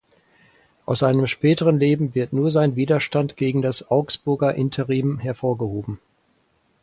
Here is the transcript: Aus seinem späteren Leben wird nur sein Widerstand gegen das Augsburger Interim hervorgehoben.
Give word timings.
Aus 0.87 0.97
seinem 0.97 1.27
späteren 1.27 1.77
Leben 1.77 2.15
wird 2.15 2.33
nur 2.33 2.49
sein 2.49 2.75
Widerstand 2.75 3.37
gegen 3.37 3.61
das 3.61 3.91
Augsburger 3.91 4.55
Interim 4.55 5.19
hervorgehoben. 5.19 5.99